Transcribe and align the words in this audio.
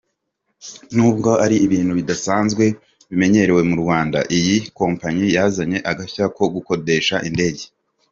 Nubwo 0.95 1.29
ari 1.45 1.55
ibintu 1.65 1.91
bidasanzwe 1.99 2.65
bimenyerewe 3.09 3.61
mu 3.69 3.75
Rwanda, 3.81 4.19
iyi 4.37 4.57
kompanyi 4.79 5.25
yazanye 5.35 5.77
agashya 5.91 6.25
ko 6.35 6.43
gukodesha 6.53 7.15
indege. 7.29 7.63